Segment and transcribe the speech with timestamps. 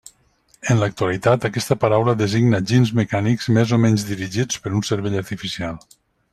[0.73, 5.83] En l’actualitat aquesta paraula designa ginys mecànics més o menys dirigits per un cervell artificial.